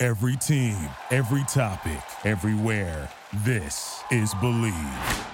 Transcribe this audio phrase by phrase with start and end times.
[0.00, 0.76] Every team,
[1.10, 3.08] every topic, everywhere.
[3.44, 5.24] This is Bleav.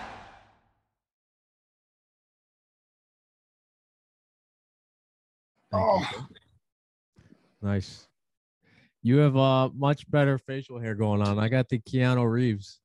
[5.72, 6.02] Oh,
[7.60, 8.08] Nice.
[9.02, 11.38] You have uh much better facial hair going on.
[11.38, 12.80] I got the Keanu Reeves.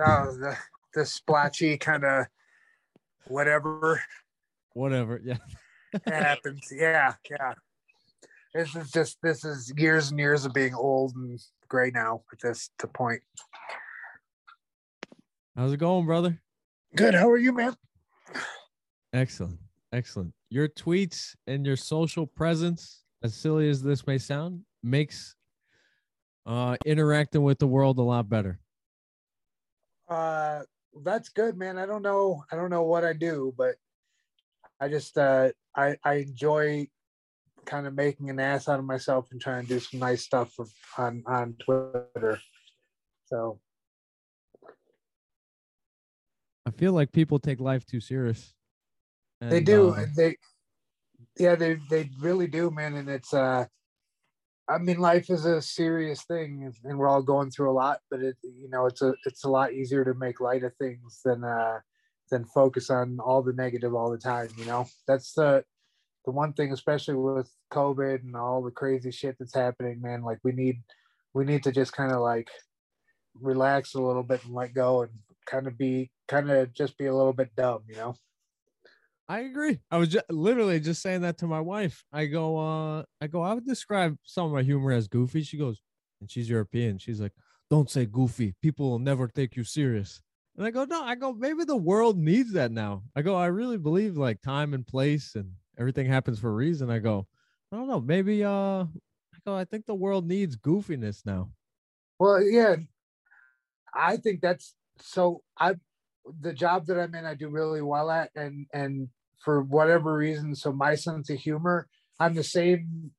[0.00, 0.56] oh the,
[0.94, 2.26] the splotchy kind of
[3.26, 4.02] whatever
[4.74, 5.20] Whatever.
[5.22, 5.36] Yeah.
[6.06, 6.66] happens.
[6.72, 7.52] Yeah, yeah.
[8.54, 12.40] This is just this is years and years of being old and gray now at
[12.40, 13.22] this to point.
[15.56, 16.38] How's it going, brother?
[16.94, 17.14] Good.
[17.14, 17.74] How are you, man?
[19.14, 19.58] Excellent.
[19.92, 20.34] Excellent.
[20.50, 25.34] Your tweets and your social presence, as silly as this may sound, makes
[26.44, 28.58] uh interacting with the world a lot better.
[30.08, 30.62] Uh,
[31.02, 31.78] that's good, man.
[31.78, 32.44] I don't know.
[32.52, 33.76] I don't know what I do, but
[34.78, 36.86] I just uh, I I enjoy
[37.64, 40.52] kind of making an ass out of myself and trying to do some nice stuff
[40.52, 40.66] for,
[40.98, 42.40] on on Twitter.
[43.26, 43.60] So
[46.66, 48.54] I feel like people take life too serious.
[49.40, 49.90] they do.
[49.90, 50.36] uh, They
[51.38, 52.94] yeah, they they really do, man.
[52.94, 53.66] And it's uh
[54.68, 58.20] I mean life is a serious thing and we're all going through a lot, but
[58.20, 61.44] it you know it's a it's a lot easier to make light of things than
[61.44, 61.80] uh
[62.30, 64.86] than focus on all the negative all the time, you know.
[65.06, 65.64] That's the
[66.24, 70.38] the one thing especially with COVID and all the crazy shit that's happening, man, like
[70.42, 70.82] we need
[71.34, 72.48] we need to just kind of like
[73.40, 75.10] relax a little bit and let go and
[75.46, 78.14] kind of be kind of just be a little bit dumb, you know.
[79.28, 79.78] I agree.
[79.90, 82.04] I was just, literally just saying that to my wife.
[82.12, 85.42] I go, uh, I go, I would describe some of my humor as goofy.
[85.42, 85.80] She goes,
[86.20, 86.98] and she's European.
[86.98, 87.32] She's like,
[87.70, 88.54] don't say goofy.
[88.60, 90.20] People will never take you serious.
[90.56, 93.04] And I go, no, I go, maybe the world needs that now.
[93.16, 96.90] I go, I really believe like time and place and everything happens for a reason.
[96.90, 97.26] I go,
[97.72, 101.50] I don't know, maybe, uh, I go, I think the world needs goofiness now.
[102.18, 102.76] Well, yeah,
[103.94, 105.42] I think that's so.
[105.58, 105.74] I
[106.40, 109.08] the job that I'm in, I do really well at, and and
[109.44, 111.88] for whatever reason, so my sense of humor,
[112.20, 113.10] I'm the same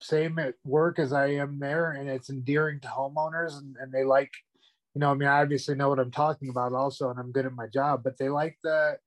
[0.00, 4.04] same at work as I am there, and it's endearing to homeowners, and, and they
[4.04, 4.32] like,
[4.94, 7.46] you know, I mean, I obviously know what I'm talking about also, and I'm good
[7.46, 8.98] at my job, but they like the.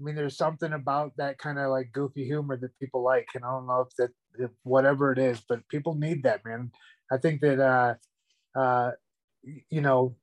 [0.00, 3.44] I mean, there's something about that kind of like goofy humor that people like, and
[3.44, 6.72] I don't know if that, if whatever it is, but people need that, man.
[7.12, 7.94] I think that, uh,
[8.58, 8.92] uh,
[9.70, 10.16] you know,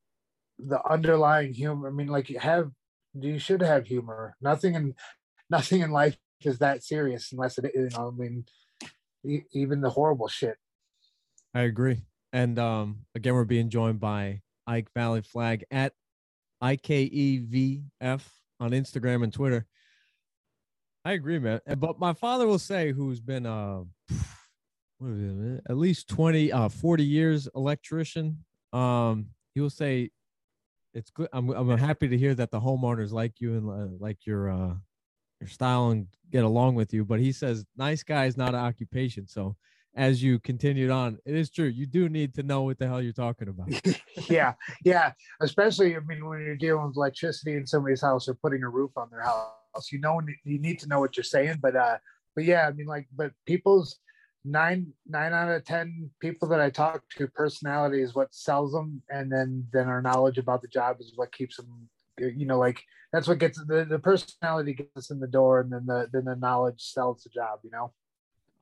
[0.60, 1.88] the underlying humor.
[1.88, 2.72] I mean, like you have,
[3.14, 4.36] you should have humor.
[4.42, 4.96] Nothing in,
[5.50, 8.46] nothing in life is that serious unless it, you know, I mean,
[9.26, 10.58] e- even the horrible shit.
[11.54, 12.04] I agree.
[12.34, 15.94] And um, again, we're being joined by Ike Vallie-Flagg at
[16.64, 18.22] IKEVF
[18.62, 19.66] on Instagram and Twitter.
[21.04, 21.60] I agree, man.
[21.78, 23.82] But my father will say, who's been uh,
[25.68, 30.12] at least 20, uh, 40 years electrician, um, he will say,
[30.94, 31.30] it's good.
[31.34, 34.74] I'm, I'm happy to hear that the homeowners like you and uh, like your uh,
[35.40, 37.06] your style and get along with you.
[37.06, 39.26] But he says, nice guy is not an occupation.
[39.28, 39.56] So
[39.96, 41.68] as you continued on, it is true.
[41.68, 43.70] You do need to know what the hell you're talking about.
[44.30, 44.54] yeah,
[44.84, 45.12] yeah.
[45.42, 48.92] Especially, I mean, when you're dealing with electricity in somebody's house or putting a roof
[48.96, 51.58] on their house, you know, you need to know what you're saying.
[51.62, 51.98] But, uh,
[52.36, 54.00] but yeah, I mean, like, but people's
[54.44, 59.02] nine nine out of ten people that I talk to, personality is what sells them,
[59.10, 61.90] and then then our knowledge about the job is what keeps them.
[62.18, 62.82] You know, like
[63.12, 66.26] that's what gets the, the personality gets us in the door, and then the then
[66.26, 67.60] the knowledge sells the job.
[67.64, 67.94] You know.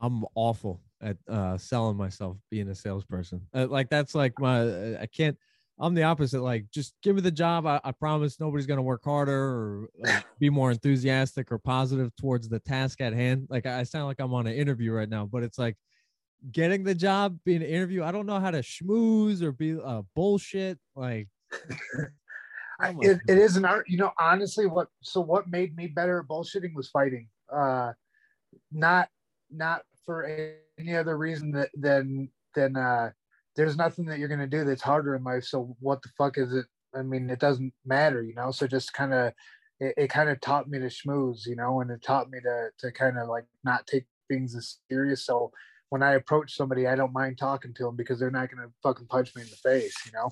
[0.02, 3.42] I'm awful at uh, selling myself, being a salesperson.
[3.54, 5.38] Uh, like that's like my I can't.
[5.82, 6.42] I'm the opposite.
[6.42, 7.66] Like, just give me the job.
[7.66, 12.50] I, I promise nobody's gonna work harder or like, be more enthusiastic or positive towards
[12.50, 13.48] the task at hand.
[13.50, 15.78] Like, I sound like I'm on an interview right now, but it's like
[16.52, 18.04] getting the job, being an interview.
[18.04, 20.80] I don't know how to schmooze or be uh, bullshit.
[20.96, 21.30] Like,
[21.98, 22.10] I,
[22.82, 26.20] Oh it, it is an art you know honestly what so what made me better
[26.20, 27.92] at bullshitting was fighting uh
[28.72, 29.10] not
[29.52, 30.26] not for
[30.78, 33.12] any other reason that than than uh
[33.56, 36.38] there's nothing that you're going to do that's harder in life so what the fuck
[36.38, 36.66] is it?
[36.96, 38.52] I mean it doesn't matter you know?
[38.52, 39.34] So just kind of
[39.80, 41.82] it, it kind of taught me to schmooze you know?
[41.82, 45.26] And it taught me to to kind of like not take things as serious.
[45.26, 45.52] So
[45.90, 49.08] when I approach somebody, I don't mind talking to them because they're not gonna fucking
[49.08, 50.30] punch me in the face, you know.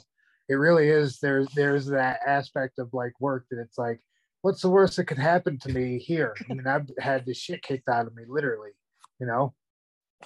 [0.49, 3.99] It really is there's there's that aspect of like work that it's like,
[4.43, 6.35] what's the worst that could happen to me here?
[6.49, 8.69] I mean, I've had the shit kicked out of me, literally,
[9.19, 9.53] you know.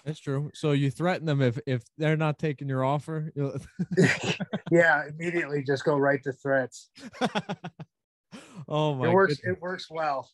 [0.06, 0.52] That's true.
[0.54, 3.32] So you threaten them if if they're not taking your offer.
[4.72, 6.90] yeah, immediately just go right to threats.
[8.68, 9.36] oh my it works.
[9.36, 9.58] goodness.
[9.58, 10.30] It works well.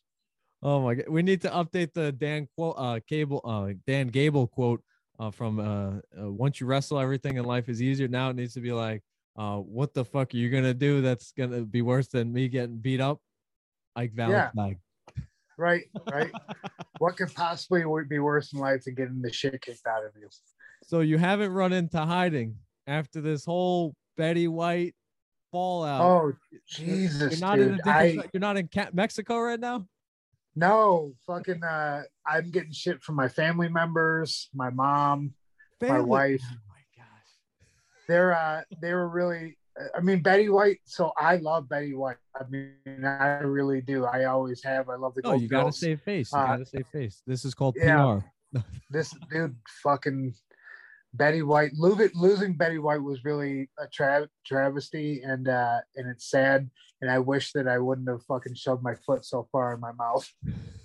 [0.61, 1.07] Oh my god.
[1.09, 4.83] We need to update the Dan quote uh cable uh Dan Gable quote
[5.19, 8.07] uh from uh, uh once you wrestle everything in life is easier.
[8.07, 9.03] Now it needs to be like
[9.35, 12.77] uh what the fuck are you gonna do that's gonna be worse than me getting
[12.77, 13.19] beat up?
[13.95, 14.49] Like Yeah.
[15.57, 16.31] Right, right.
[16.99, 20.27] what could possibly be worse in life than getting the shit kicked out of you?
[20.83, 24.95] So you haven't run into hiding after this whole Betty White
[25.51, 26.01] fallout.
[26.01, 26.33] Oh
[26.67, 27.77] Jesus, you're not in a dude!
[27.77, 29.87] different, I you're not in Mexico right now.
[30.55, 31.63] no fucking.
[31.63, 35.33] Uh, I'm getting shit from my family members, my mom,
[35.81, 36.41] my wife.
[36.43, 37.29] Oh my gosh.
[38.07, 39.57] They're uh, they were really.
[39.95, 40.79] I mean, Betty White.
[40.85, 42.17] So I love Betty White.
[42.35, 44.05] I mean, I really do.
[44.05, 44.89] I always have.
[44.89, 45.21] I love the.
[45.23, 45.79] No, Golden you gotta Girls.
[45.79, 46.31] save face.
[46.33, 47.21] You Uh, gotta save face.
[47.27, 48.19] This is called yeah.
[48.53, 48.59] PR.
[48.89, 50.33] this dude fucking
[51.13, 56.29] Betty White losing losing Betty White was really a tra- travesty and uh and it's
[56.29, 56.69] sad
[57.01, 59.91] and I wish that I wouldn't have fucking shoved my foot so far in my
[59.93, 60.27] mouth.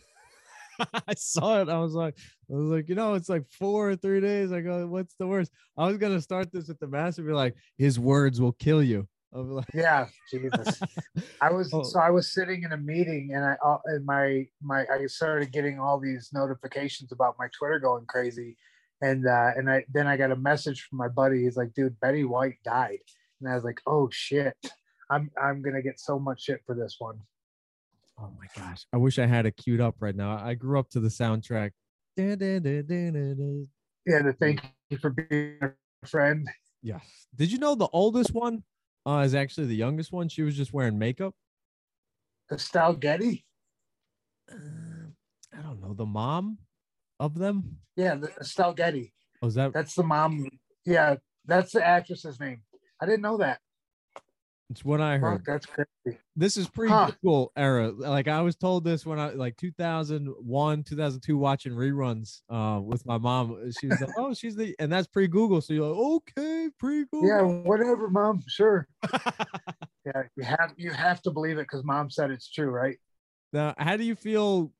[1.09, 1.69] I saw it.
[1.69, 2.17] I was like,
[2.51, 4.53] I was like, you know, it's like four or three days.
[4.53, 5.53] I go, what's the worst?
[5.77, 9.07] I was gonna start this with the master, be like, his words will kill you.
[9.35, 10.79] Like, Yeah, Jesus.
[11.41, 11.83] I was Oh.
[11.83, 15.53] so I was sitting in a meeting and I uh, and my my I started
[15.53, 18.57] getting all these notifications about my Twitter going crazy.
[19.01, 21.43] And uh and I then I got a message from my buddy.
[21.45, 22.99] He's like, dude, Betty White died.
[23.41, 24.55] And I was like, oh shit.
[25.11, 27.19] I'm I'm gonna get so much shit for this one.
[28.23, 30.39] Oh my gosh, I wish I had it queued up right now.
[30.39, 31.73] I grew up to the soundtrack.
[32.17, 32.35] Yeah,
[34.39, 36.49] thank you for being a friend.
[36.83, 37.03] Yes.
[37.35, 38.63] Did you know the oldest one
[39.07, 40.29] uh, is actually the youngest one?
[40.29, 41.35] She was just wearing makeup.
[42.51, 43.45] Estelle Getty.
[44.51, 44.57] Uh,
[45.57, 46.59] I don't know the mom
[47.19, 47.79] of them.
[47.97, 49.13] Yeah, the, Estelle Getty.
[49.41, 49.73] Was that?
[49.73, 50.49] That's the mom.
[50.85, 51.17] Yeah,
[51.47, 52.63] that's the actress's name.
[53.01, 53.61] I didn't know that.
[54.73, 55.41] It's what I heard.
[55.41, 56.19] Fuck, that's crazy.
[56.35, 57.11] this is pre Huh.
[57.23, 57.91] Google era.
[57.91, 63.19] Like I was told this when I like 2001, 2002, watching reruns uh, with my
[63.19, 63.71] mom.
[63.79, 65.61] She was like, "Oh, she's the," and that's pre Google.
[65.61, 65.99] So you're like,
[66.39, 68.43] "Okay, pre Google." Yeah, whatever, mom.
[68.49, 68.89] Sure.
[70.05, 72.97] Yeah, you have you have to believe it because mom said it's true, right?
[73.53, 74.73] now, how do you feel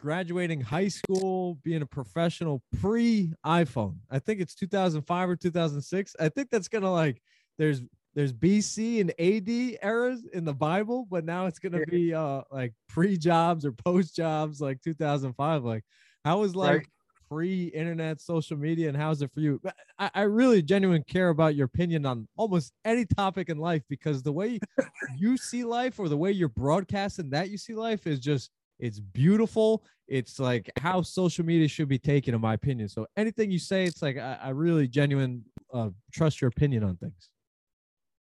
[0.00, 3.98] graduating high school, being a professional pre iPhone?
[4.10, 6.16] I think it's 2005 or 2006.
[6.18, 7.22] I think that's gonna like
[7.56, 7.82] there's
[8.14, 12.74] there's BC and AD eras in the Bible, but now it's gonna be uh like
[12.88, 15.64] pre jobs or post jobs like 2005.
[15.64, 15.84] Like,
[16.24, 16.88] how was like Right.
[17.30, 19.60] pre internet social media and how's it for you?
[19.62, 23.82] But I, I really genuinely care about your opinion on almost any topic in life
[23.88, 24.62] because the way
[25.06, 28.98] you see life or the way you're broadcasting that you see life is just it's
[29.00, 29.84] beautiful.
[30.08, 32.88] It's like how social media should be taken, in my opinion.
[32.88, 36.96] So anything you say, it's like I, I really genuine uh, trust your opinion on
[36.96, 37.30] things.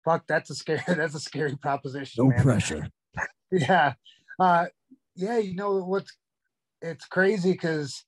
[0.03, 2.29] Fuck, that's a scary that's a scary proposition.
[2.29, 2.41] man.
[2.41, 2.89] pressure.
[3.51, 3.93] yeah
[4.39, 4.65] uh
[5.15, 6.17] yeah you know what's
[6.81, 8.03] it's crazy because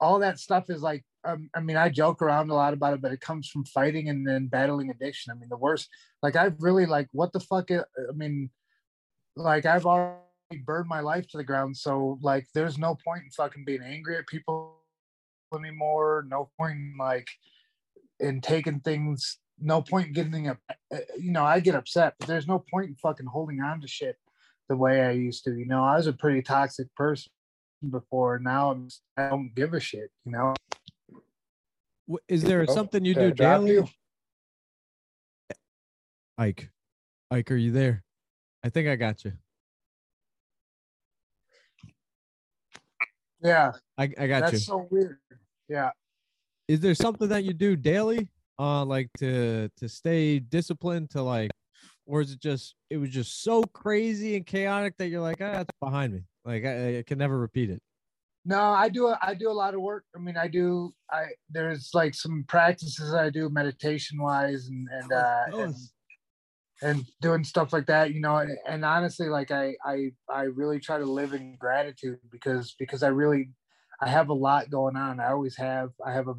[0.00, 3.00] all that stuff is like um, i mean i joke around a lot about it
[3.00, 5.88] but it comes from fighting and then battling addiction i mean the worst
[6.22, 8.50] like i've really like what the fuck i, I mean
[9.36, 10.20] like i've already
[10.64, 14.16] burned my life to the ground so like there's no point in fucking being angry
[14.16, 14.76] at people
[15.54, 17.28] anymore no point in like
[18.20, 22.14] in taking things no point in getting up uh, uh, you know i get upset
[22.18, 24.16] but there's no point in fucking holding on to shit
[24.68, 27.30] the way i used to you know i was a pretty toxic person
[27.90, 30.54] before now i'm just- i don't give a shit you know
[32.28, 33.70] Is there Oh, something you uh, do daily?
[33.72, 33.88] you?
[36.38, 36.70] Ike,
[37.30, 38.02] Ike, are you there?
[38.64, 39.32] I think I got you.
[43.42, 44.58] yeah I, I got that's you.
[44.58, 45.18] so weird
[45.68, 45.90] yeah
[46.68, 48.28] Is there something that you do daily,
[48.58, 51.50] uh, like to to stay disciplined to like,
[52.06, 55.52] or is it just it was just so crazy and chaotic that you're like, ah,
[55.52, 56.22] that's behind me.
[56.44, 57.80] Like I, I can never repeat it.
[58.44, 59.06] No, I do.
[59.06, 60.04] a- I do a lot of work.
[60.16, 60.92] I mean, I do.
[61.10, 65.74] I there's like some practices I do meditation wise, and and uh, and,
[66.82, 68.12] and doing stuff like that.
[68.12, 72.18] You know, and, and honestly, like I I I really try to live in gratitude
[72.30, 73.50] because because I really
[74.00, 75.20] I have a lot going on.
[75.20, 75.90] I always have.
[76.04, 76.34] I have a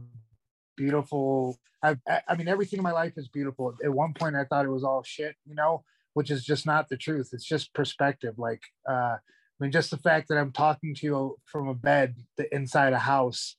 [0.75, 1.57] beautiful.
[1.83, 3.75] I I mean, everything in my life is beautiful.
[3.83, 5.35] At one point, I thought it was all shit.
[5.45, 7.29] You know, which is just not the truth.
[7.33, 8.35] It's just perspective.
[8.37, 8.61] Like.
[8.89, 9.17] uh
[9.61, 12.91] I mean, just the fact that I'm talking to you from a bed th- inside
[12.91, 13.55] a house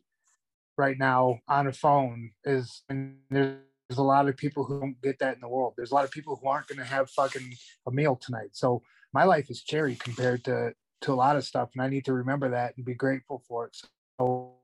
[0.76, 3.58] right now on a phone is and there's
[3.96, 5.74] a lot of people who don't get that in the world.
[5.76, 7.54] There's a lot of people who aren't going to have fucking
[7.86, 8.50] a meal tonight.
[8.52, 12.06] So my life is cherry compared to to a lot of stuff, and I need
[12.06, 13.76] to remember that and be grateful for it.
[14.18, 14.54] So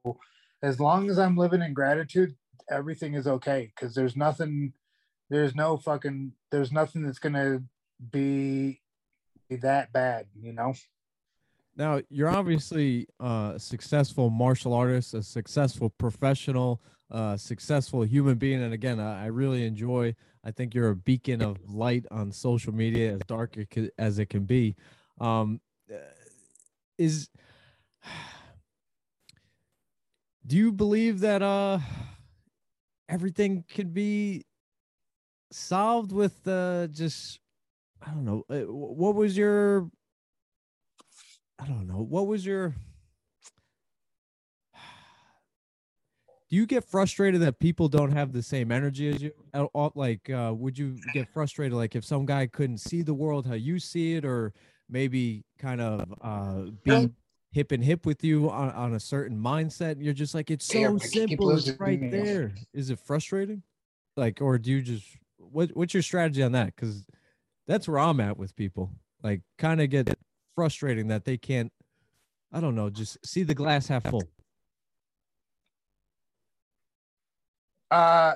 [0.63, 2.35] as long as I'm living in gratitude,
[2.71, 4.73] everything is okay because there's nothing,
[5.29, 7.63] there's no fucking, there's nothing that's gonna
[8.11, 8.81] be
[9.51, 10.75] that bad, you know.
[11.77, 18.63] Now, you're obviously a successful martial artist, a successful professional, uh, successful human being.
[18.63, 20.15] And again, I, really enjoy,
[20.45, 23.57] I think you're a beacon of light on social media, as dark
[23.99, 24.77] as it can be.
[25.21, 25.61] Um,
[26.99, 27.31] is,
[30.51, 31.79] do you believe that uh,
[33.09, 34.45] everything could be
[35.53, 37.39] solved with uh, just,
[38.05, 39.89] I don't know, uh, what was your
[41.61, 42.03] I don't know.
[42.03, 42.75] What was your
[46.51, 49.31] do you get frustrated that people don't have the same energy as you
[49.95, 53.55] like uh, would you get frustrated like if some guy couldn't see the world how
[53.55, 54.53] you see it or
[54.89, 57.09] maybe kind of uh, be
[57.53, 60.97] hip and hip with you on, on a certain mindset you're just like it's so
[60.99, 62.53] simple it's right there.
[62.73, 63.63] Is it frustrating?
[64.17, 65.07] Like or do you just
[65.39, 66.75] what, what's your strategy on that?
[66.75, 67.07] Because
[67.67, 68.93] that's where i'm at with people.
[69.23, 70.17] Like kind of get
[70.55, 71.73] frustrating that they can't
[72.53, 74.23] i don't know just see the glass half full.
[77.91, 78.35] Uh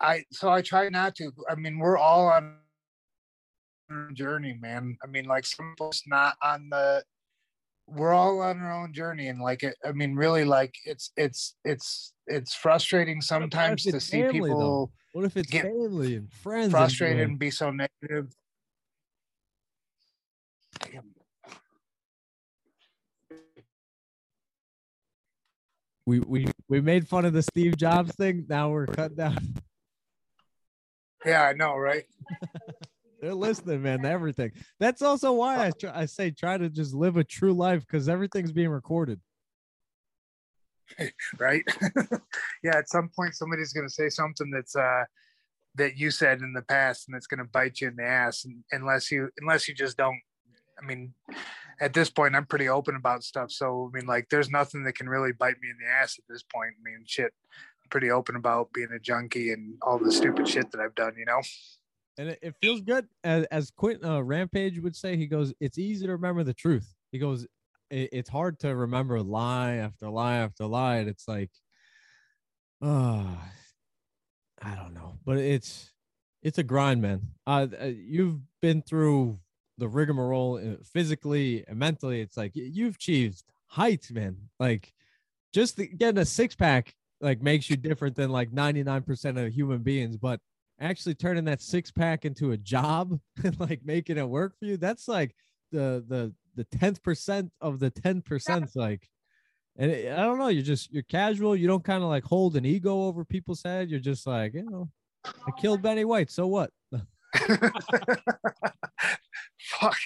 [0.00, 2.56] i so i try not to i mean we're all on
[3.90, 4.96] a journey man.
[5.02, 7.04] I mean like some folks not on the
[7.86, 11.56] we're all on our own journey and like it i mean really like it's it's
[11.64, 14.90] it's it's frustrating sometimes to see family, people though?
[15.12, 18.32] what if it's family and friends frustrated and, and be so negative
[26.06, 28.46] we we we made fun of the Steve Jobs thing.
[28.48, 29.54] Now we're cut down.
[31.24, 32.04] Yeah, I know, right?
[33.22, 34.04] They're listening, man.
[34.04, 34.50] Everything.
[34.80, 38.08] That's also why I try, I say try to just live a true life because
[38.08, 39.20] everything's being recorded.
[41.38, 41.62] right?
[42.64, 42.76] yeah.
[42.76, 45.04] At some point, somebody's going to say something that's uh
[45.76, 48.44] that you said in the past, and it's going to bite you in the ass,
[48.44, 50.20] and, unless you unless you just don't
[50.82, 51.14] I mean,
[51.80, 53.52] at this point, I'm pretty open about stuff.
[53.52, 56.24] So, I mean, like, there's nothing that can really bite me in the ass at
[56.28, 56.74] this point.
[56.80, 60.72] I mean, shit, I'm pretty open about being a junkie and all the stupid shit
[60.72, 61.40] that I've done, you know?
[62.18, 63.06] And it, it feels good.
[63.24, 66.94] As, as Quinton uh, Rampage would say, he goes, it's easy to remember the truth.
[67.10, 67.46] He goes,
[67.90, 70.96] it, it's hard to remember lie after lie after lie.
[70.96, 71.50] And it's like,
[72.82, 73.38] oh,
[74.60, 75.90] I don't know, but it's,
[76.42, 77.22] it's a grind, man.
[77.46, 79.38] Uh, uh you've been through
[79.78, 82.20] the rigmarole uh, physically and mentally.
[82.20, 84.36] It's like you've achieved heights, man.
[84.60, 84.92] Like
[85.52, 89.78] just the, getting a six pack like makes you different than like 99% of human
[89.78, 90.40] beings, but
[90.80, 94.76] actually turning that six pack into a job and like making it work for you,
[94.76, 95.34] that's like
[95.70, 99.08] the the the 10th percent of the 10 percent like
[99.76, 102.56] and it, I don't know, you're just you're casual, you don't kind of like hold
[102.56, 103.90] an ego over people's head.
[103.90, 104.90] You're just like, you know,
[105.24, 106.70] I killed Betty White, so what?
[109.62, 109.96] Fuck.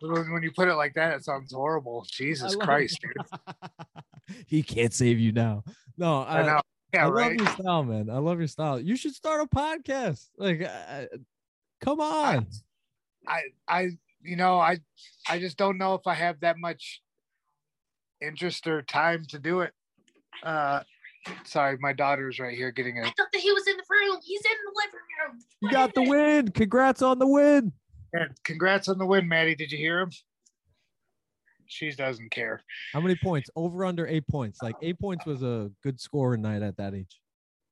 [0.00, 2.06] When you put it like that, it sounds horrible.
[2.10, 4.36] Jesus Christ, dude.
[4.46, 5.64] he can't save you now.
[5.98, 6.60] No, I, I know.
[6.92, 7.38] Yeah, I right?
[7.38, 8.10] love your style, man.
[8.10, 8.78] I love your style.
[8.78, 10.28] You should start a podcast.
[10.36, 11.06] Like, uh,
[11.80, 12.46] come on.
[13.26, 13.90] I, I,
[14.22, 14.78] you know, I,
[15.28, 17.00] I just don't know if I have that much
[18.20, 19.72] interest or time to do it.
[20.42, 20.80] Uh,
[21.44, 23.02] sorry, my daughter's right here getting a.
[23.02, 24.18] I thought that he was in the room.
[24.22, 25.40] He's in the living room.
[25.62, 26.48] You got the win.
[26.48, 27.72] Congrats on the win.
[28.12, 29.54] And congrats on the win, Maddie.
[29.54, 30.10] Did you hear him?
[31.72, 32.62] She doesn't care.
[32.92, 33.50] How many points?
[33.56, 34.60] Over under eight points.
[34.62, 37.20] Like eight points was a good score night at that age.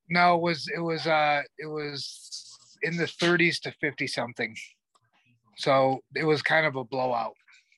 [0.09, 4.55] No, it was it was uh it was in the 30s to 50 something.
[5.57, 7.35] So it was kind of a blowout.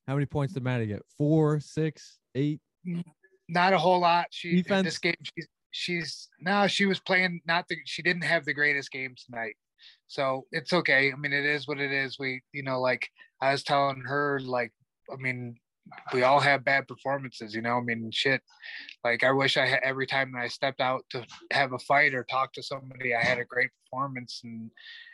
[0.08, 1.02] How many points did Maddie get?
[1.18, 2.62] Four, six, eight?
[3.50, 4.28] Not a whole lot.
[4.32, 4.86] She Defense.
[4.86, 8.92] this game she's she's no, she was playing not the she didn't have the greatest
[8.92, 9.56] game tonight.
[10.08, 11.12] So it's okay.
[11.12, 12.18] I mean, it is what it is.
[12.20, 13.10] We, you know, like
[13.42, 14.72] I was telling her, like,
[15.12, 15.56] I mean,
[16.14, 17.78] we all have bad performances, you know.
[17.78, 18.42] I mean, shit.
[19.04, 22.14] Like I wish I had every time that I stepped out to have a fight
[22.14, 24.72] or talk to somebody, I had a great performance and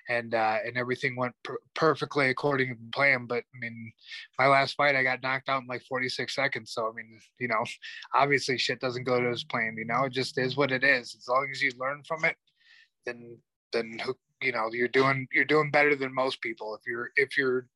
[0.10, 3.26] and uh, and everything went per- perfectly according to plan.
[3.26, 3.92] But I mean,
[4.38, 6.72] my last fight, I got knocked out in like 46 seconds.
[6.72, 7.64] So I mean, you know,
[8.14, 9.78] obviously shit doesn't go to as planned.
[9.78, 11.16] You know, it just is what it is.
[11.18, 12.36] As long as you learn from it,
[13.06, 13.38] then
[13.74, 14.00] then
[14.42, 17.68] you know you're doing you're doing better than most people if you're if you're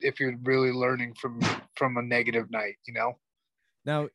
[0.00, 1.40] if you're really learning from
[1.76, 3.16] from a negative night you know
[3.84, 4.08] now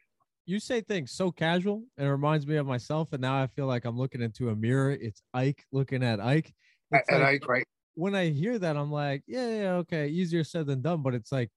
[0.46, 3.14] you say things so casual and it reminds me of myself.
[3.14, 4.92] And now I feel like I'm looking into a mirror.
[4.92, 6.54] It's Ike looking at Ike.
[6.92, 7.68] It's and like- I right.
[7.96, 11.02] when I hear that, I'm like, yeah, yeah, okay, easier said than done.
[11.02, 11.50] But it's like,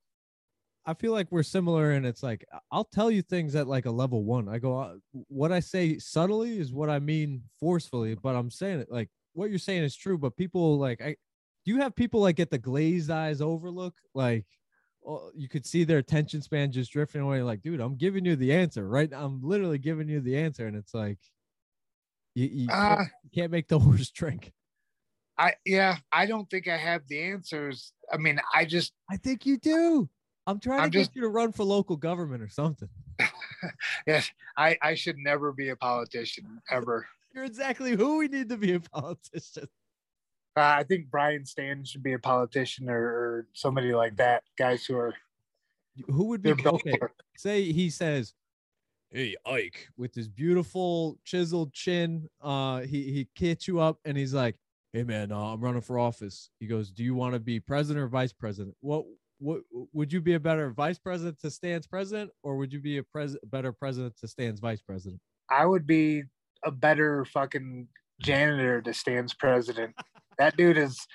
[0.86, 3.90] I feel like we're similar, and it's like I'll tell you things at like a
[3.90, 4.48] level one.
[4.48, 4.94] I go, uh,
[5.28, 9.48] what I say subtly is what I mean forcefully, but I'm saying it like what
[9.48, 10.18] you're saying is true.
[10.18, 11.16] But people like, I
[11.64, 14.46] do you have people like get the glazed eyes overlook, like.
[15.06, 17.42] oh, You could see their attention span just drifting away.
[17.42, 19.10] Like, dude, I'm giving you the answer, right?
[19.12, 21.18] I'm literally giving you the answer, and it's like,
[22.34, 24.52] you, you, can't, Uh, you can't make the horse drink.
[25.36, 27.92] I yeah, I don't think I have the answers.
[28.12, 30.08] I mean, I just I think you do.
[30.46, 32.88] I'm trying I'm to just- get you to run for local government or something.
[34.06, 37.06] yes, I I should never be a politician ever.
[37.34, 39.66] You're exactly who we need to be a politician.
[40.56, 44.44] Uh, I think Bryan Stann should be a politician or, or somebody like that.
[44.56, 45.14] Guys who are
[46.06, 46.98] Who would be okay?
[47.36, 48.34] Say he says,
[49.10, 52.28] "Hey Ike," with his beautiful chiseled chin.
[52.40, 54.54] Uh, he he hits you up and he's like,
[54.92, 58.04] "Hey man, uh, I'm running for office." He goes, "Do you want to be president
[58.04, 58.76] or vice president?
[58.80, 59.04] What
[59.38, 62.98] what would you be a better vice president to Stann's president, or would you be
[62.98, 65.20] a pres better president to Stann's vice president?"
[65.50, 66.22] I would be
[66.64, 67.88] a better fucking
[68.20, 69.94] janitor to Stann's president.
[70.38, 71.06] that dude is.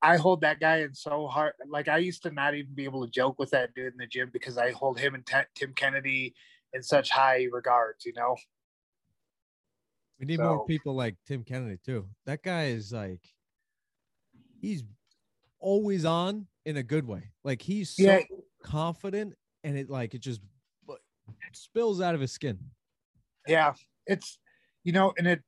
[0.00, 1.52] I hold that guy in so hard.
[1.68, 4.06] Like I used to not even be able to joke with that dude in the
[4.06, 6.34] gym because I hold him and Ti- Tim Kennedy
[6.72, 8.04] in such high regards.
[8.04, 8.36] You know.
[10.18, 12.08] We need more people like Tim Kennedy too.
[12.26, 13.20] That guy is like,
[14.60, 14.84] he's
[15.58, 17.30] always on in a good way.
[17.44, 18.20] Like he's so Yeah.
[18.62, 20.40] confident, and it like it just
[21.52, 22.58] spills out of his skin.
[23.46, 23.74] Yeah,
[24.06, 24.38] it's
[24.84, 25.42] you know, and it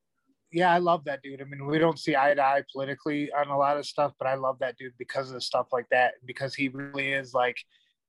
[0.55, 1.41] yeah, I love that dude.
[1.41, 4.25] I mean, we don't see eye to eye politically on a lot of stuff, but
[4.25, 6.13] I love that dude because of the stuff like that.
[6.23, 7.57] Because he really is like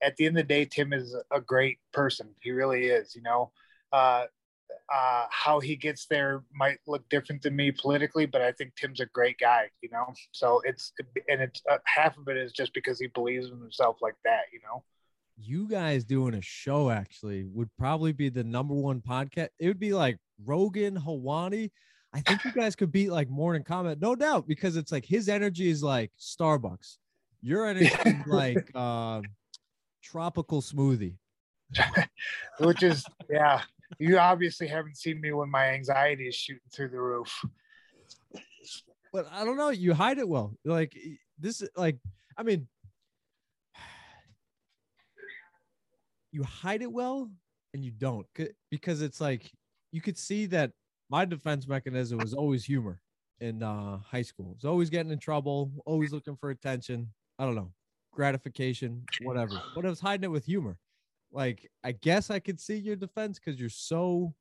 [0.01, 2.29] at the end of the day, Tim is a great person.
[2.41, 3.51] He really is, you know.
[3.93, 4.27] Uh
[4.93, 9.01] uh how he gets there might look different than me politically, but I think Tim's
[9.01, 10.15] a great guy, you know.
[10.31, 10.93] So it's
[11.29, 14.43] and it's uh, half of it is just because he believes in himself like that,
[14.53, 14.85] you know.
[15.37, 19.49] You guys doing a show actually would probably be the number one podcast.
[19.59, 21.71] It would be like Rogan, Helwani.
[22.17, 25.29] I think you guys could beat like Morning Kombat, no doubt, because it's like his
[25.29, 26.97] energy is like Starbucks.
[27.43, 29.25] Your energy is like um,
[30.03, 31.17] tropical smoothie.
[32.61, 33.61] which is yeah
[33.99, 37.45] you obviously haven't seen me when my anxiety is shooting through the roof
[39.17, 39.71] but I don't know.
[39.71, 40.55] You hide it well.
[40.63, 40.95] Like
[41.39, 41.97] this, like
[42.37, 42.69] I mean,
[46.33, 47.31] you hide it well,
[47.73, 48.27] and you don't
[48.71, 49.51] because it's like
[49.91, 50.73] you could see that
[51.09, 53.01] my defense mechanism was always humor
[53.41, 54.53] in uh, high school.
[54.57, 57.09] It's always getting in trouble, always looking for attention.
[57.39, 57.73] I don't know,
[58.13, 59.61] gratification, whatever.
[59.75, 60.79] But I was hiding it with humor.
[61.33, 64.35] Like I guess I could see your defense because you're so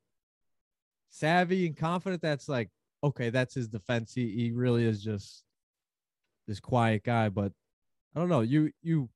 [1.10, 2.22] savvy and confident.
[2.22, 2.70] That's like
[3.04, 4.14] okay, that's his defense.
[4.14, 5.44] He he really is just
[6.48, 7.30] this quiet guy.
[7.30, 7.52] But
[8.16, 8.42] I don't know.
[8.42, 9.10] You you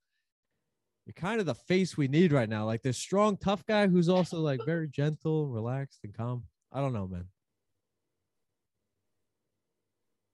[1.05, 2.65] you're kind of the face we need right now.
[2.65, 6.43] Like this strong, tough guy who's also like very gentle, relaxed, and calm.
[6.71, 7.25] I don't know, man.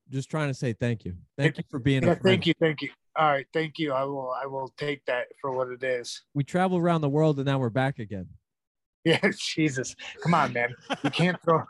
[0.10, 1.16] Just trying to say thank you.
[1.38, 2.24] Thank you for being a yeah friend.
[2.24, 5.52] thank you thank you all right thank you i will i will take that for
[5.52, 8.28] what it is We travel around the world and now we're back again.
[9.06, 11.64] yeah jesus come on man you can't throw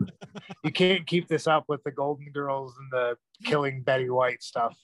[0.63, 4.75] you can't keep this up with the golden girls and the killing betty white stuff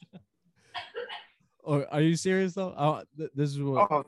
[1.64, 2.74] Oh, are you serious though?
[2.76, 4.04] Oh, th- this is what oh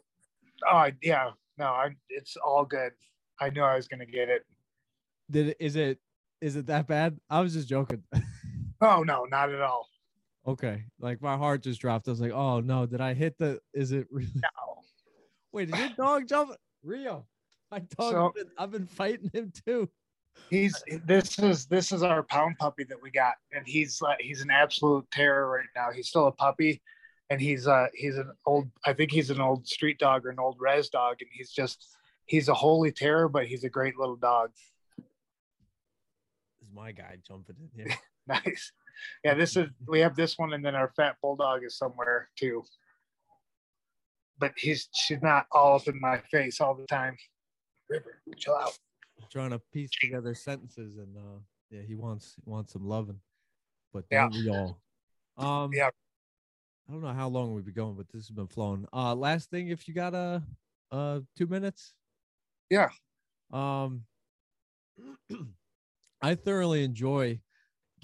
[0.71, 2.91] oh yeah no i it's all good
[3.41, 4.43] i knew i was gonna get it
[5.29, 5.99] did it is it
[6.41, 7.17] is it that bad?
[7.29, 8.03] I was just joking.
[8.83, 9.87] oh no not at all
[10.45, 10.83] okay.
[10.99, 12.05] Like my heart just dropped.
[12.09, 14.49] I was like, oh no, did I hit the is it really no
[15.53, 16.51] wait, did your dog jump
[16.83, 17.25] Rio?
[17.71, 19.89] My dog So- been- I've been fighting him too.
[20.49, 24.41] he's this is this is our pound puppy that we got and he's like he's
[24.41, 26.81] an absolute terror right now he's still a puppy
[27.29, 30.39] and he's uh he's an old i think he's an old street dog or an
[30.39, 34.15] old res dog and he's just he's a holy terror but he's a great little
[34.17, 34.49] dog
[34.97, 37.95] This is my guy jumping in here.
[38.27, 38.71] nice
[39.23, 42.63] yeah this is we have this one and then our fat bulldog is somewhere too
[44.39, 47.15] but he's she's not all up in my face all the time
[47.89, 48.77] river chill out
[49.31, 51.39] trying to piece together sentences and uh
[51.73, 53.19] yeah, he wants wants some loving.
[53.91, 54.29] But Yeah.
[54.29, 54.79] we all?
[55.37, 55.89] Um Yeah.
[56.87, 58.85] I don't know how long we've been going, but this has been flowing.
[58.93, 60.43] Uh last thing if you got a
[60.91, 61.95] uh, uh two minutes.
[62.69, 62.89] Yeah.
[63.51, 64.03] Um
[66.21, 67.39] I thoroughly enjoy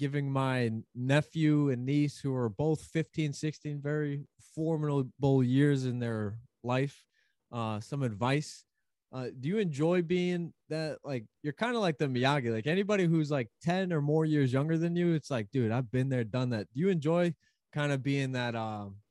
[0.00, 6.38] giving my nephew and niece who are both 15, 16, very formidable years in their
[6.64, 7.06] life,
[7.52, 8.64] uh, some advice
[9.12, 10.98] Uh, do you enjoy being that?
[11.02, 12.52] Like, you're kind of like the Miyagi.
[12.52, 15.90] Like anybody who's like ten or more years younger than you, it's like, dude, I've
[15.90, 16.68] been there, done that.
[16.72, 17.34] Do you enjoy
[17.72, 19.02] kind of being that um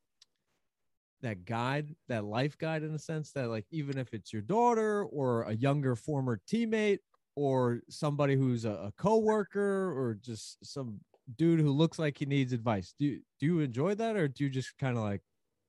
[1.21, 5.03] that guide, that life guide in a sense that like even if it's your daughter
[5.03, 6.99] or a younger former teammate
[7.39, 10.99] or somebody who's a, a coworker or just some
[11.37, 12.93] dude who looks like he needs advice.
[12.99, 15.21] Do you do you enjoy that or do you just kind of like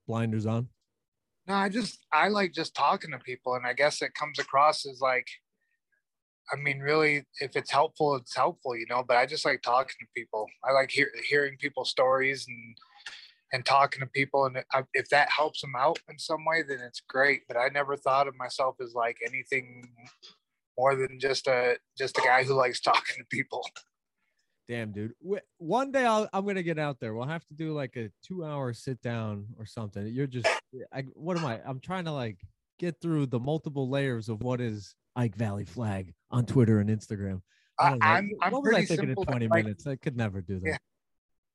[0.08, 0.68] blinders on?
[1.46, 4.84] No, I just I like just talking to people, and I guess it comes across
[4.84, 5.28] as like,
[6.52, 9.04] I mean, really, if it's helpful, it's helpful, you know.
[9.06, 10.46] But I just like talking to people.
[10.64, 12.76] I like hear, hearing people's stories and
[13.52, 17.02] and talking to people, and if that helps them out in some way, then it's
[17.08, 17.42] great.
[17.46, 19.88] But I never thought of myself as like anything
[20.76, 23.64] more than just a just a guy who likes talking to people.
[24.68, 25.14] Damn, dude.
[25.58, 27.12] One day I'll, I'm gonna get out there.
[27.12, 30.06] We'll have to do like a two hour sit down or something.
[30.06, 30.46] You're just,
[30.92, 31.60] I, what am I?
[31.66, 32.38] I'm trying to like
[32.78, 37.42] get through the multiple layers of what is Ike Vallie-Flagg on Twitter and Instagram.
[37.80, 39.88] I I'm, I'm what was I thinking in 20 like, minutes?
[39.88, 40.68] I could never do that.
[40.68, 40.76] Yeah.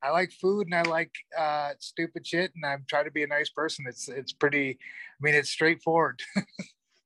[0.02, 3.26] I like food and I like uh, stupid shit and I'm trying to be a
[3.26, 3.86] nice person.
[3.88, 4.78] It's it's pretty.
[4.78, 6.20] I mean, it's straightforward.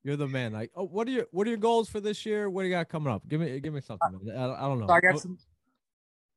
[0.03, 0.53] You're the man.
[0.53, 2.49] Like, oh, what are your what are your goals for this year?
[2.49, 3.27] What do you got coming up?
[3.27, 4.19] Give me give me something.
[4.35, 4.87] I, I don't know.
[4.87, 5.37] So I got some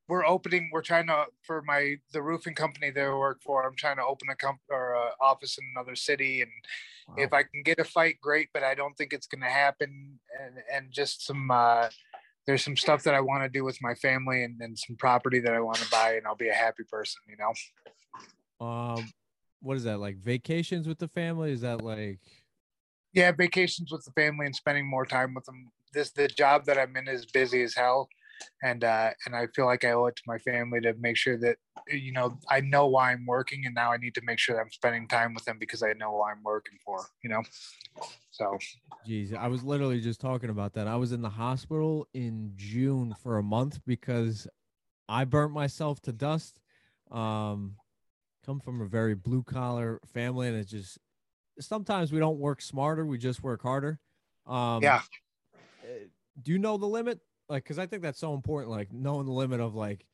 [0.09, 3.77] we're opening we're trying to for my the roofing company that I work for i'm
[3.77, 6.50] trying to open a comp or a office in another city and
[7.09, 7.24] wow.
[7.24, 10.18] if i can get a fight great but i don't think it's going to happen
[10.40, 11.88] and and just some uh
[12.46, 15.40] there's some stuff that i want to do with my family and, and some property
[15.40, 19.11] that i want to buy and i'll be a happy person you know um
[19.61, 22.20] what is that like vacations with the family is that like
[23.14, 26.79] yeah vacations with the family and spending more time with them this the job that
[26.79, 28.09] i'm in is busy as hell
[28.62, 31.38] and uh, and I feel like I owe it to my family to make sure
[31.38, 31.57] that
[31.88, 34.62] you know I know why I'm working, and now I need to make sure that
[34.62, 37.07] I'm spending time with them because I know why I'm working for.
[37.22, 37.42] You know,
[38.31, 38.59] so.
[39.07, 40.88] Geez, I was literally just talking about that.
[40.88, 44.46] I was in the hospital in June for a month because
[45.09, 46.61] I burnt myself to dust.
[47.11, 47.77] Um,
[48.44, 50.98] come from a very blue collar family, and it just
[51.61, 53.99] sometimes we don't work smarter, we just work harder.
[54.47, 55.03] Um, yeah.
[55.85, 56.07] Eh,
[56.43, 57.21] do you know the limit?
[57.49, 60.05] like because I think that's so important, like knowing the limit of like,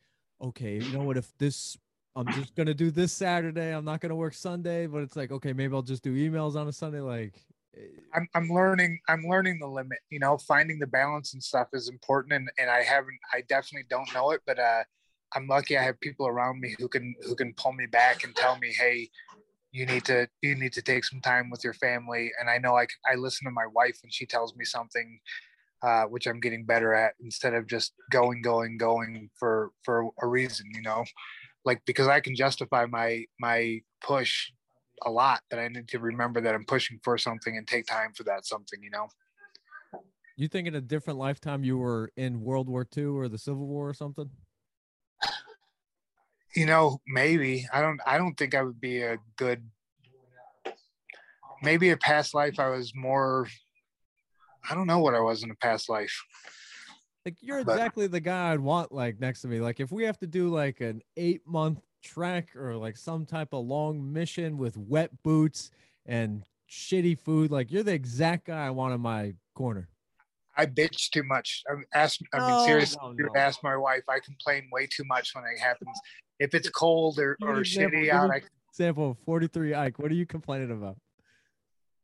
[0.41, 1.77] okay, you know what, if this
[2.17, 5.53] I'm just gonna do this Saturday, I'm not gonna work Sunday, but it's like, okay,
[5.53, 7.01] maybe I'll just do emails on a Sunday.
[7.01, 7.35] Like
[7.77, 11.69] eh, I'm I'm learning I'm learning the limit, you know, finding the balance and stuff
[11.73, 14.83] is important and, and I haven't I definitely don't know it, but uh
[15.33, 18.35] I'm lucky I have people around me who can who can pull me back and
[18.35, 19.09] tell me, hey,
[19.73, 22.31] you need to you need to take some time with your family.
[22.41, 25.21] And I know I I listen to my wife when she tells me something
[25.83, 30.27] uh, which I'm getting better at instead of just going, going, going for for a
[30.27, 31.05] reason, you know,
[31.65, 34.51] like because I can justify my my push
[35.07, 38.13] a lot, but I need to remember that I'm pushing for something and take time
[38.15, 39.09] for that something, you know.
[40.37, 43.67] You think in a different lifetime you were in World War II or the Civil
[43.67, 44.31] War or something?
[46.55, 48.01] You know, maybe I don't.
[48.07, 49.63] I don't think I would be a good.
[51.63, 53.47] Maybe a past life I was more
[54.69, 56.25] I don't know what I was in a past life.
[57.25, 59.61] Like you're but, exactly the guy I'd want like next to me.
[59.61, 63.53] Like if we have to do like an eight month trek or like some type
[63.53, 65.71] of long mission with wet boots
[66.07, 69.89] and shitty food, like you're the exact guy I want in my corner.
[70.57, 71.63] I bitch too much.
[71.69, 72.21] I ask.
[72.35, 73.41] I mean, no, seriously, no, no.
[73.41, 74.03] ask my wife.
[74.09, 75.99] I complain way too much when it happens.
[76.39, 79.99] If it's cold or, or shitty out, I example 43 Ike.
[79.99, 80.97] What are you complaining about?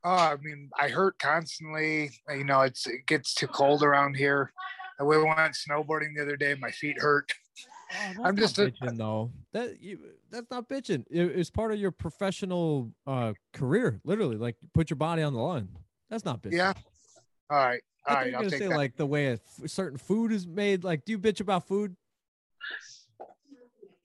[0.04, 2.10] Oh, I mean, I hurt constantly.
[2.28, 4.52] You know, it's it gets too cold around here.
[5.00, 6.54] I went snowboarding the other day.
[6.54, 7.32] My feet hurt.
[8.18, 9.30] Oh, I'm just bitching, a, though.
[9.52, 9.98] That you,
[10.30, 11.04] that's not bitching.
[11.10, 14.00] It, it's part of your professional uh, career.
[14.04, 15.68] Literally, like put your body on the line.
[16.10, 16.52] That's not bitching.
[16.52, 16.72] Yeah.
[17.50, 17.82] All right.
[18.06, 18.30] I right.
[18.30, 18.76] You're gonna say that.
[18.76, 20.84] like the way a f- certain food is made.
[20.84, 21.96] Like, do you bitch about food?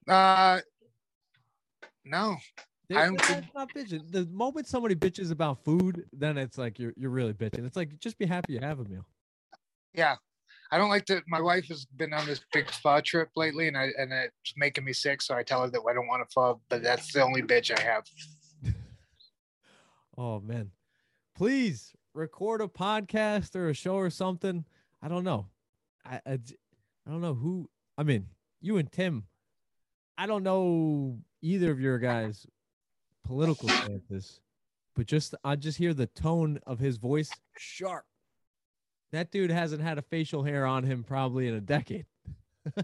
[0.07, 0.59] Uh,
[2.05, 2.37] no.
[2.93, 3.15] I'm
[3.55, 4.11] not bitching.
[4.11, 7.65] The moment somebody bitches about food, then it's like you're you're really bitching.
[7.65, 9.05] It's like just be happy you have a meal.
[9.93, 10.15] Yeah.
[10.73, 13.77] I don't like to my wife has been on this big pho trip lately and
[13.77, 15.21] I and it's making me sick.
[15.21, 17.77] So I tell her that I don't want to pho, but that's the only bitch
[17.77, 18.05] I have.
[20.17, 20.71] oh man.
[21.35, 24.65] Please record a podcast or a show or something.
[25.01, 25.47] I don't know.
[26.05, 28.27] I, I, I don't know who I mean,
[28.61, 29.25] you and Tim.
[30.17, 32.45] I don't know either of your guys
[33.23, 34.39] political stances,
[34.95, 38.05] but just I just hear the tone of his voice sharp.
[39.11, 42.05] That dude hasn't had a facial hair on him probably in a decade.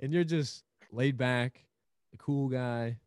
[0.00, 1.64] and you're just laid back,
[2.12, 2.98] a cool guy.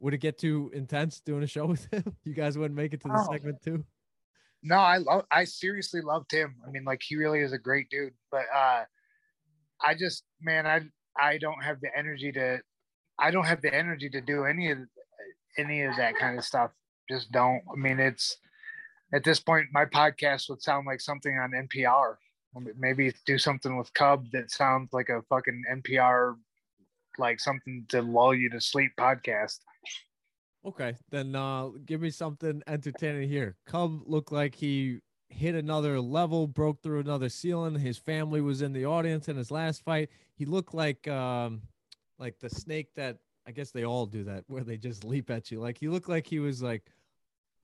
[0.00, 2.16] Would it get too intense doing a show with him?
[2.24, 3.32] You guys wouldn't make it to the oh.
[3.32, 3.84] segment too?
[4.62, 6.56] no, I love I seriously loved him.
[6.66, 8.14] I mean, like he really is a great dude.
[8.30, 8.84] But uh
[9.84, 10.80] I just man, I
[11.20, 12.60] I don't have the energy to
[13.18, 14.78] I don't have the energy to do any of
[15.56, 16.70] any of that kind of stuff.
[17.10, 17.62] Just don't.
[17.72, 18.36] I mean, it's
[19.12, 22.16] at this point, my podcast would sound like something on NPR.
[22.76, 26.36] Maybe do something with Cub that sounds like a fucking NPR,
[27.18, 29.58] like something to lull you to sleep podcast.
[30.64, 33.56] Okay, then uh give me something entertaining here.
[33.66, 37.74] Cub looked like he hit another level, broke through another ceiling.
[37.76, 40.10] His family was in the audience in his last fight.
[40.34, 41.62] He looked like um
[42.18, 45.50] like the snake that I guess they all do that where they just leap at
[45.50, 45.60] you.
[45.60, 46.82] Like he looked like he was like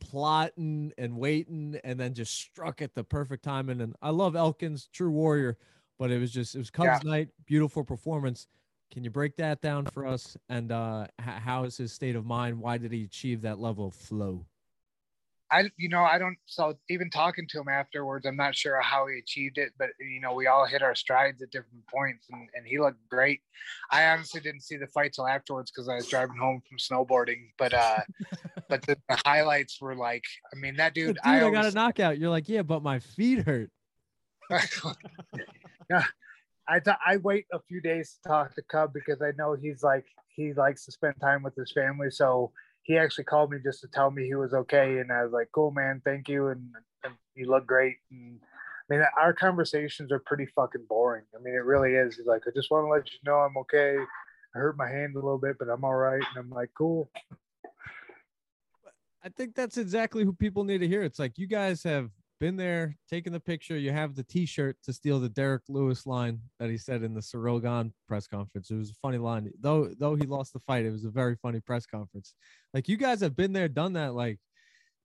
[0.00, 3.68] plotting and waiting and then just struck at the perfect time.
[3.68, 5.56] And, and I love Elkins, true warrior,
[5.98, 7.10] but it was just it was Cubs yeah.
[7.10, 8.46] night, beautiful performance.
[8.94, 10.36] Can you break that down for us?
[10.48, 12.60] And uh, how is his state of mind?
[12.60, 14.46] Why did he achieve that level of flow?
[15.50, 16.36] I, you know, I don't.
[16.46, 20.20] So even talking to him afterwards, I'm not sure how he achieved it, but you
[20.20, 23.40] know, we all hit our strides at different points, and, and he looked great.
[23.90, 27.50] I honestly didn't see the fight till afterwards because I was driving home from snowboarding.
[27.58, 28.00] But uh,
[28.68, 31.08] but the, the, highlights were like, I mean, that dude.
[31.08, 32.18] dude I, always, I got a knockout.
[32.18, 33.70] You're like, yeah, but my feet hurt.
[35.90, 36.04] yeah,
[36.68, 39.82] I th- I wait a few days to talk to Cub because I know he's
[39.82, 43.80] like he likes to spend time with his family, so he actually called me just
[43.80, 46.70] to tell me he was okay, and I was like, "Cool, man, thank you," and,
[47.04, 47.96] and you look great.
[48.10, 48.40] And
[48.90, 51.24] I mean, our conversations are pretty fucking boring.
[51.34, 52.16] I mean, it really is.
[52.16, 53.96] He's like, "I just want to let you know I'm okay.
[54.54, 57.10] I hurt my hand a little bit, but I'm all right." And I'm like, "Cool."
[59.22, 61.02] I think that's exactly who people need to hear.
[61.02, 62.10] It's like you guys have
[62.44, 63.74] been there, taking the picture.
[63.74, 67.22] You have the T-shirt to steal the Derrick Lewis line that he said in the
[67.62, 68.70] Gane press conference.
[68.70, 69.88] It was a funny line, though.
[69.98, 72.34] Though he lost the fight, it was a very funny press conference.
[72.74, 74.12] Like you guys have been there, done that.
[74.12, 74.40] Like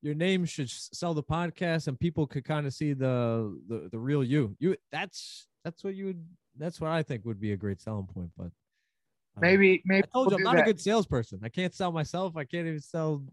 [0.02, 4.00] your name should sell the podcast, and people could kind of see the, the the
[4.00, 4.58] real you.
[4.60, 6.26] You that's that's what you would.
[6.58, 8.32] That's what I think would be a great selling point.
[8.38, 10.64] But uh, maybe maybe I told you I'm not that.
[10.64, 11.40] a good salesperson.
[11.42, 12.36] I can't sell myself.
[12.36, 13.24] I can't even sell.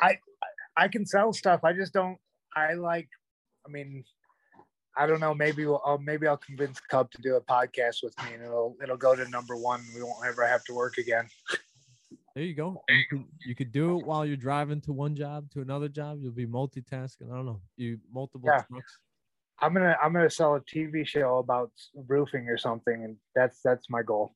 [0.00, 0.18] I
[0.76, 1.64] I can sell stuff.
[1.64, 2.16] I just don't
[2.54, 3.08] I like.
[3.66, 4.04] I mean,
[4.96, 5.34] I don't know.
[5.34, 8.76] Maybe we'll, I'll, maybe I'll convince Cub to do a podcast with me, and it'll
[8.82, 9.82] it'll go to number one.
[9.94, 11.28] We won't ever have to work again.
[12.34, 12.82] There you go.
[12.88, 16.18] You could, you could do it while you're driving to one job to another job.
[16.20, 17.30] You'll be multitasking.
[17.30, 17.60] I don't know.
[17.76, 18.62] You multiple yeah.
[18.62, 18.98] trucks.
[19.60, 21.70] I'm gonna I'm gonna sell a TV show about
[22.08, 24.32] roofing or something, and that's that's my goal.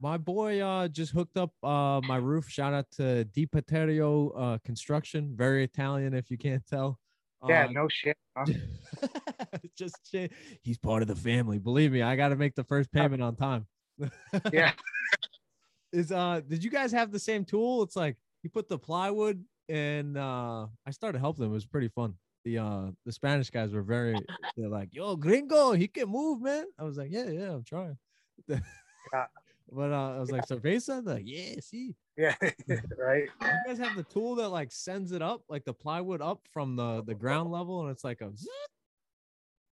[0.00, 2.48] My boy uh, just hooked up uh, my roof.
[2.48, 5.32] Shout out to Di Paterio uh, Construction.
[5.34, 6.98] Very Italian, if you can't tell.
[7.48, 8.16] Yeah, uh, no shit.
[8.36, 8.46] Huh?
[9.76, 10.32] just shit.
[10.62, 11.58] He's part of the family.
[11.58, 13.66] Believe me, I got to make the first payment on time.
[14.52, 14.72] yeah.
[15.92, 17.82] Is uh did you guys have the same tool?
[17.82, 21.52] It's like you put the plywood and uh I started helping them.
[21.52, 22.14] It was pretty fun.
[22.44, 24.20] The uh the Spanish guys were very
[24.56, 26.64] they're like, yo, gringo, he can move, man.
[26.78, 27.96] I was like, Yeah, yeah, I'm trying.
[28.48, 28.60] yeah.
[29.70, 31.04] But uh, I was like, cerveza?
[31.04, 31.94] Like, yeah, see.
[32.18, 32.34] Yeah,
[32.98, 33.28] right.
[33.42, 36.74] You guys have the tool that like sends it up, like the plywood up from
[36.74, 38.32] the the ground level, and it's like a.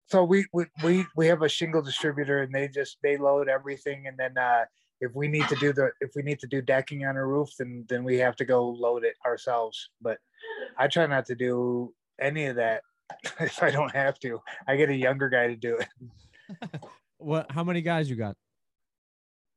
[0.08, 4.08] So we we we we have a shingle distributor, and they just they load everything,
[4.08, 4.64] and then uh,
[5.02, 7.50] if we need to do the if we need to do decking on a roof,
[7.60, 9.90] then then we have to go load it ourselves.
[10.02, 10.20] But
[10.78, 12.84] I try not to do any of that
[13.42, 14.40] if I don't have to.
[14.66, 16.82] I get a younger guy to do it.
[17.18, 17.52] what?
[17.52, 18.38] How many guys you got?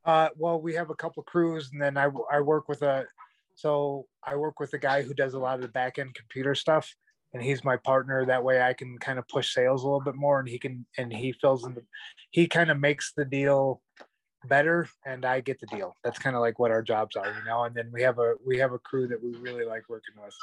[0.04, 3.06] Uh, well, we have a couple crews, and then I I work with a
[3.54, 6.54] so I work with a guy who does a lot of the back end computer
[6.54, 6.92] stuff,
[7.32, 8.26] and he's my partner.
[8.26, 10.86] That way, I can kind of push sales a little bit more, and he can
[10.98, 11.82] and he fills in the
[12.30, 13.80] he kind of makes the deal
[14.48, 15.94] better, and I get the deal.
[16.02, 17.64] That's kind of like what our jobs are, you know.
[17.64, 20.34] And then we have a we have a crew that we really like working with.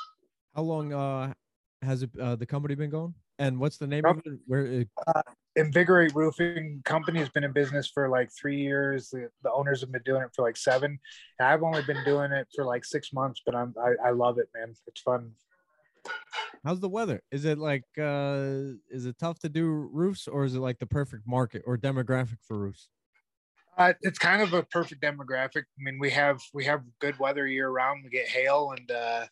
[0.55, 1.33] How long uh,
[1.81, 3.13] has it, uh, the company been going?
[3.37, 4.39] And what's the name of it?
[4.47, 4.89] Where it...
[5.07, 5.21] Uh,
[5.59, 9.09] Invigorate Roofing Company has been in business for like three years.
[9.09, 10.99] The, the, owners have been doing it for like seven.
[11.39, 14.37] And I've only been doing it for like six months, but I'm I, I love
[14.37, 14.73] it, man.
[14.87, 15.31] It's fun.
[16.63, 17.21] How's the weather?
[17.31, 20.85] Is it like uh is it tough to do roofs or is it like the
[20.85, 22.89] perfect market or demographic for roofs?
[23.77, 25.63] Uh, it's kind of a perfect demographic.
[25.63, 28.03] I mean, we have we have good weather year round.
[28.03, 29.25] We get hail and uh,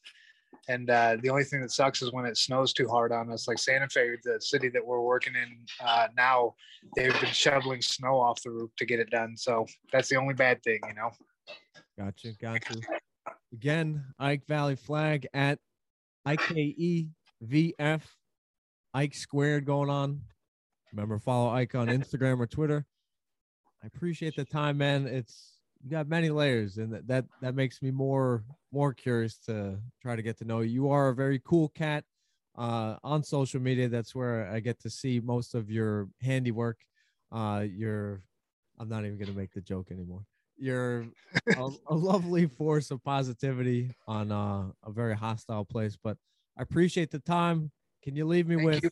[0.68, 3.48] and uh, the only thing that sucks is when it snows too hard on us.
[3.48, 6.56] Like Santa Fe, the city that we're working in uh, now,
[6.96, 9.36] they've been shoveling snow off the roof to get it done.
[9.38, 11.12] So that's the only bad thing, you know.
[11.98, 12.80] Gotcha, gotcha.
[13.54, 15.60] Again, Ike Vallie-Flagg at
[16.28, 18.02] IKEVF,
[18.94, 20.22] Ike squared going on.
[20.94, 22.86] Remember, follow Ike on Instagram or Twitter.
[23.84, 25.06] I appreciate the time, man.
[25.06, 25.57] It's
[25.88, 30.22] got many layers, and that, that that makes me more more curious to try to
[30.22, 30.72] get to know you.
[30.72, 32.04] You are a very cool cat.
[32.58, 33.88] uh, on social media.
[33.88, 36.80] That's where I get to see most of your handiwork.
[37.32, 38.24] Uh, your,
[38.80, 40.26] I'm not even gonna make the joke anymore.
[40.58, 41.08] You're
[41.56, 46.18] a, a lovely force of positivity on uh, a very hostile place, but
[46.58, 47.72] I appreciate the time.
[48.04, 48.90] Can you leave me Thank with you,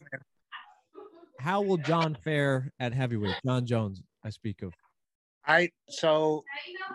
[1.40, 3.36] how will Jon fare at heavyweight?
[3.46, 4.74] Jon Jones, I speak of.
[5.48, 6.44] I so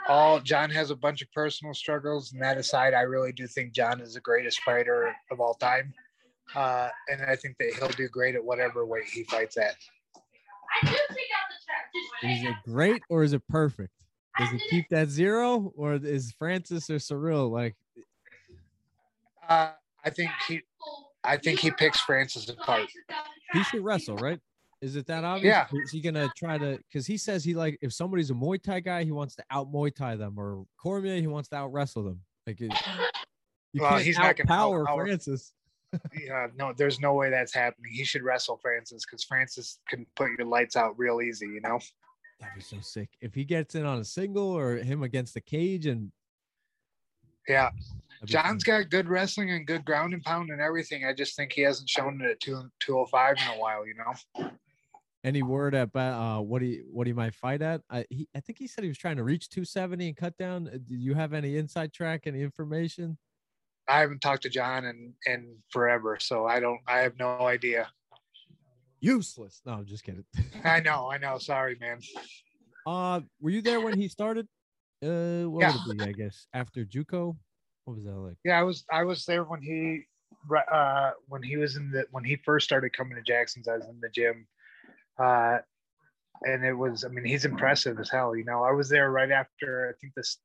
[0.09, 3.73] all Jon has a bunch of personal struggles, and that aside, I really do think
[3.73, 5.95] Jon is the greatest fighter of all time.
[6.55, 9.77] Uh, and I think that he'll do great at whatever weight he fights at.
[10.83, 12.39] I do take out the trash.
[12.39, 13.93] Is it great or is it perfect?
[14.39, 17.77] Does he keep that zero or is Francis or Ciryl like
[19.49, 19.73] Uh,
[20.05, 20.63] I think he,
[21.23, 22.89] I think he picks Francis apart.
[23.53, 24.41] he should wrestle, right?
[24.83, 25.53] Is it that obvious?
[25.53, 25.67] Yeah.
[25.85, 26.79] Is he gonna try to?
[26.89, 29.71] Because he says he like if somebody's a Muay Thai guy, he wants to out
[29.71, 32.21] Muay Thai them, or Cormier, he wants to out wrestle them.
[32.47, 32.73] Like it,
[33.73, 35.53] you Well, can't he's not gonna outpower out-power- Francis.
[36.17, 37.91] Yeah, no, there's no way that's happening.
[37.93, 41.47] He should wrestle Francis because Francis can put your lights out real easy.
[41.47, 41.81] You know.
[42.39, 45.41] That'd be so sick if he gets in on a single or him against the
[45.41, 46.13] cage and.
[47.49, 47.71] Yeah,
[48.25, 51.05] Jon's got good wrestling and good ground and pound and everything.
[51.05, 53.85] I just think he hasn't shown it at two two oh five in a while.
[53.85, 54.51] You know.
[55.23, 57.83] Any word about uh, what he what he might fight at?
[57.91, 60.67] I he, I think he said he was trying to reach 270 and cut down.
[60.69, 63.19] Uh, Do you have any inside track, any information?
[63.87, 66.81] I haven't talked to Jon in in forever, so I don't.
[66.87, 67.89] I have no idea.
[69.01, 69.61] Useless.
[69.67, 70.25] No, I'm just kidding.
[70.65, 71.11] I know.
[71.11, 71.37] I know.
[71.39, 72.01] Sorry, man.
[72.87, 74.49] Uh, were you there when he started?
[75.03, 75.73] Uh, what Yeah.
[75.87, 76.05] would it be?
[76.05, 77.37] I guess after JUCO.
[77.85, 78.37] What was that like?
[78.45, 78.85] Yeah, I was.
[78.91, 80.05] I was there when he,
[80.73, 83.69] uh, when he was in the when he first started coming to Jackson's.
[83.69, 84.47] I was in the gym,
[85.23, 85.59] uh,
[86.43, 87.05] and it was.
[87.05, 88.35] I mean, he's impressive as hell.
[88.35, 89.91] You know, I was there right after.
[89.91, 90.39] I think this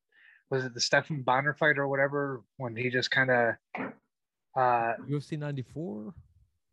[0.50, 3.56] was it the Stephan Bonnar fight or whatever when he just kind of,
[4.56, 6.14] uh, UFC 94.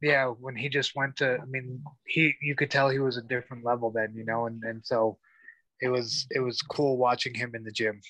[0.02, 1.38] yeah, when he just went to.
[1.40, 4.12] I mean, he you could tell he was a different level then.
[4.14, 5.18] You know, and and so.
[5.84, 8.00] It was it was cool watching him in the gym.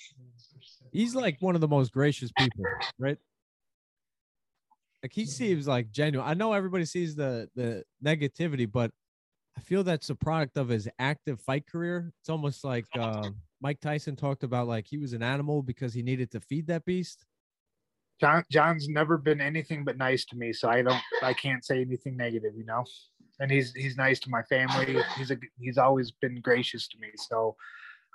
[0.92, 2.66] He's like one of the most gracious people,
[2.98, 3.16] right?
[5.02, 6.28] Like he seems like genuine.
[6.28, 8.90] I know everybody sees the the negativity, but
[9.56, 12.12] I feel that's a product of his active fight career.
[12.20, 16.02] It's almost like uh, Mike Tyson talked about, like he was an animal because he
[16.02, 17.24] needed to feed that beast.
[18.20, 21.80] Jon Jon's never been anything but nice to me, so I don't I can't say
[21.80, 22.84] anything negative, you know.
[23.40, 25.02] And he's he's nice to my family.
[25.16, 27.08] He's a he's always been gracious to me.
[27.16, 27.56] So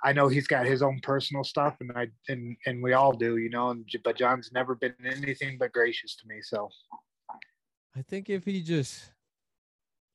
[0.02, 3.36] I know he's got his own personal stuff, and I and and we all do,
[3.36, 3.70] you know.
[3.70, 6.36] And but Jon's never been anything but gracious to me.
[6.40, 6.70] So
[7.96, 9.10] I think if he just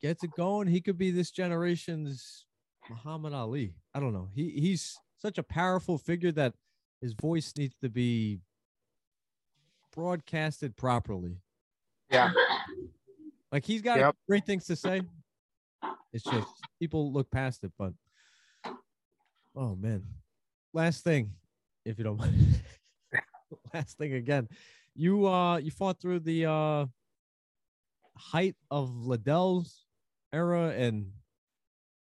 [0.03, 2.45] gets it going, he could be this generation's
[2.89, 3.73] Muhammad Ali.
[3.95, 4.27] I don't know.
[4.35, 6.53] He he's such a powerful figure that
[7.01, 8.41] his voice needs to be
[9.95, 11.37] broadcasted properly.
[12.09, 12.31] yeah,
[13.51, 14.15] Like he's got Yep.
[14.27, 15.01] great things to say.
[16.11, 16.47] It's just
[16.79, 17.93] people look past it, but
[19.55, 20.03] oh man.
[20.73, 21.31] Last thing,
[21.85, 22.35] if you don't mind.
[23.73, 24.49] Last thing again.
[24.95, 26.85] You uh you fought through the uh
[28.17, 29.82] height of Liddell's
[30.33, 31.11] era and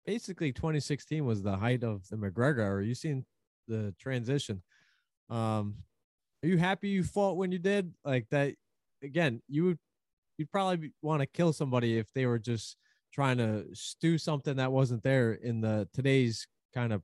[0.05, 2.85] basically 2016 was the height of the McGregor era.
[2.85, 3.25] You seen
[3.67, 4.63] the transition.
[5.29, 5.75] Um
[6.43, 7.93] are you happy you fought when you did?
[8.03, 8.55] Like that
[9.03, 9.79] again, you would
[10.37, 12.77] you'd probably want to kill somebody if they were just
[13.13, 17.01] trying to stew something that wasn't there in the today's kind of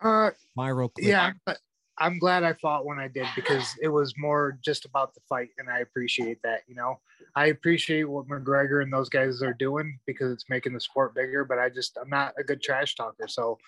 [0.00, 1.06] uh, viral clip.
[1.06, 1.32] yeah.
[1.44, 1.58] But
[1.98, 5.48] I'm glad I fought when I did because it was more just about the fight,
[5.58, 6.62] and I appreciate that.
[6.66, 7.00] You know,
[7.36, 11.44] I appreciate what McGregor and those guys are doing because it's making the sport bigger.
[11.44, 13.58] But I just I'm not a good trash talker, so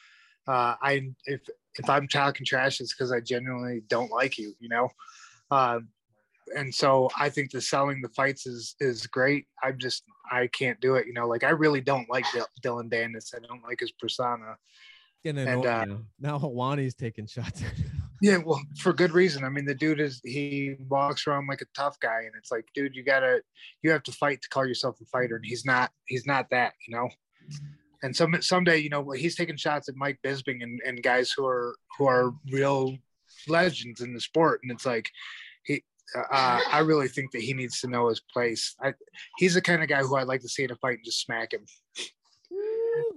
[0.49, 1.43] uh, I if
[1.77, 4.55] if I'm talking trash, it's because I genuinely don't like you.
[4.59, 4.89] You know,
[5.51, 5.81] uh,
[6.57, 9.47] and so I think the selling the fights is is great.
[9.63, 11.07] I'm just I can't do it.
[11.07, 13.35] You know, like I really don't like Dil- Dillon Danis.
[13.35, 14.57] I don't like his persona.
[15.27, 15.99] And, annoying uh, now.
[16.21, 17.63] Now Helwani's taking shots.
[18.25, 19.45] Yeah, well, for good reason.
[19.45, 22.65] I mean, the dude is he walks around like a tough guy, and it's like,
[22.75, 23.43] dude, you gotta,
[23.83, 26.73] you have to fight to call yourself a fighter, and he's not, he's not that,
[26.89, 27.11] you know.
[28.03, 31.45] And some someday, you know, he's taking shots at Mike Bisping and, and guys who
[31.45, 32.97] are who are real
[33.47, 35.11] legends in the sport, and it's like,
[35.65, 35.83] he,
[36.17, 38.75] uh, I really think that he needs to know his place.
[38.81, 38.95] I,
[39.37, 41.21] he's the kind of guy who I'd like to see in a fight and just
[41.21, 41.67] smack him.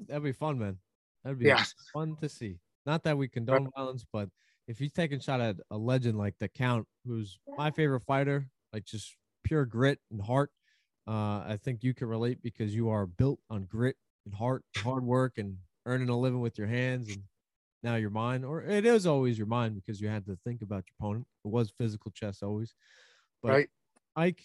[0.09, 0.79] That'd be fun, man.
[1.23, 1.63] That'd be Yeah.
[1.93, 2.59] fun to see.
[2.86, 4.27] Not that we condone violence, but
[4.68, 8.86] if he's taking shot at a legend like the Count, who's my favorite fighter, like
[8.86, 10.51] just pure grit and heart,
[11.07, 13.95] uh, I think you can relate because you are built on grit
[14.26, 17.24] and heart, hard work, and earning a living with your hands, and
[17.82, 20.84] now your mind, or it is always your mind because you had to think about
[20.88, 21.28] your opponent.
[21.45, 22.74] It was physical chess always,
[23.41, 23.70] but Right.
[24.18, 24.43] Ike,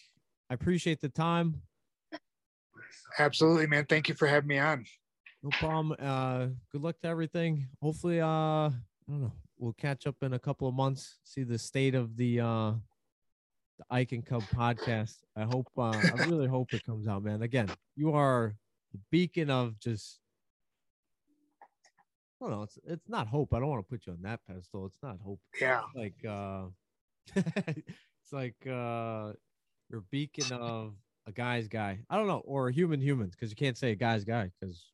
[0.50, 1.62] I appreciate the time.
[3.18, 3.86] Absolutely, man.
[3.86, 4.84] Thank you for having me on.
[5.42, 5.96] No problem.
[5.98, 7.66] Uh, good luck to everything.
[7.82, 8.72] Hopefully, uh, I
[9.08, 9.32] don't know.
[9.62, 11.20] We'll catch up in a couple of months.
[11.22, 12.72] See the state of the uh,
[13.78, 15.18] the Ike and Cub podcast.
[15.36, 15.68] I hope.
[15.78, 17.42] Uh, I really hope it comes out, man.
[17.42, 18.56] Again, you are
[18.90, 20.18] the beacon of just.
[21.62, 22.62] I don't know.
[22.64, 23.54] It's it's not hope.
[23.54, 24.86] I don't want to put you on that pedestal.
[24.86, 25.38] It's not hope.
[25.60, 25.82] Yeah.
[25.94, 26.64] Like uh,
[27.36, 29.30] it's like uh,
[29.88, 30.94] you're beacon of
[31.28, 32.00] a guy's guy.
[32.10, 34.90] I don't know, or a human humans because you can't say a guy's guy because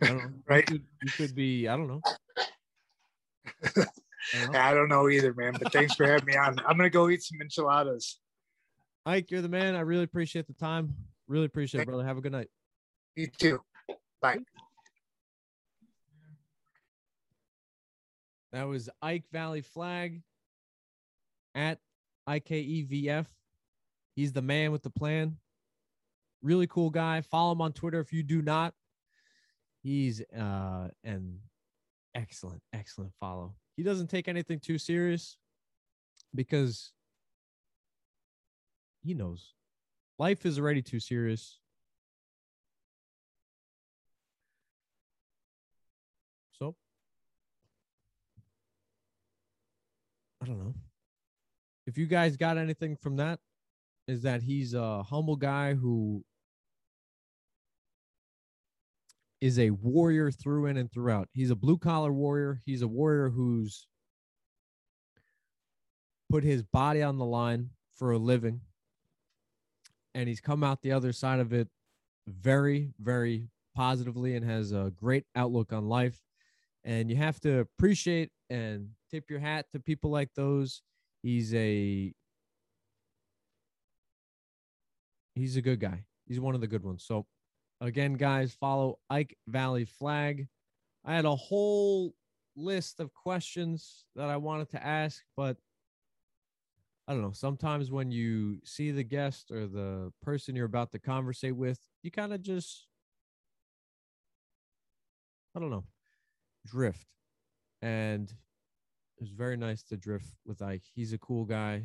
[0.00, 0.30] I don't know.
[0.46, 0.70] Right.
[0.70, 1.66] You could, you could be.
[1.66, 2.00] I don't know.
[3.64, 3.70] I
[4.34, 4.58] don't know.
[4.58, 5.54] I don't know either, man.
[5.60, 6.58] But thanks for having me on.
[6.66, 8.18] I'm gonna go eat some enchiladas.
[9.06, 9.74] Ike, you're the man.
[9.74, 10.94] I really appreciate the time.
[11.26, 12.04] Really appreciate it, brother.
[12.04, 12.48] Have a good night.
[13.16, 13.60] You too.
[14.20, 14.38] Bye.
[18.52, 20.22] That was Ike Vallie-Flagg
[21.54, 21.78] at
[22.28, 23.26] IKEVF.
[24.14, 25.36] He's the man with the plan.
[26.42, 27.20] Really cool guy.
[27.20, 28.74] Follow him on Twitter if you do not.
[29.82, 31.40] He's uh an
[32.18, 33.54] excellent, excellent follow.
[33.76, 35.36] He doesn't take anything too serious
[36.34, 36.92] because
[39.02, 39.54] he knows
[40.18, 41.60] life is already too serious.
[46.58, 46.74] So
[50.42, 50.74] I don't know.
[51.86, 53.38] If you guys got anything from that,
[54.08, 56.24] is that he's a humble guy who
[59.40, 61.28] is a warrior through in and throughout.
[61.32, 62.60] He's a blue collar warrior.
[62.64, 63.86] He's a warrior who's
[66.30, 68.60] put his body on the line for a living.
[70.14, 71.68] And he's come out the other side of it
[72.26, 76.20] very, very positively and has a great outlook on life.
[76.84, 80.82] And you have to appreciate and tip your hat to people like those.
[81.22, 82.12] He's a
[85.34, 86.04] he's a good guy.
[86.26, 87.04] He's one of the good ones.
[87.06, 87.26] So
[87.80, 90.48] again, guys, follow Ike Vallie-Flagg.
[91.04, 92.14] I had a whole
[92.56, 95.56] list of questions that I wanted to ask, but
[97.06, 97.32] I don't know.
[97.32, 102.10] Sometimes when you see the guest or the person you're about to conversate with, you
[102.10, 102.86] kind of just,
[105.56, 105.84] I don't know,
[106.66, 107.06] drift.
[107.80, 110.82] And it was very nice to drift with Ike.
[110.94, 111.84] He's a cool guy.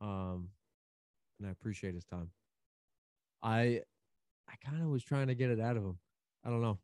[0.00, 0.48] Um,
[1.38, 2.30] and I appreciate his time.
[3.42, 3.82] I
[4.48, 5.98] I kind of was trying to get it out of him.
[6.44, 6.78] I don't know.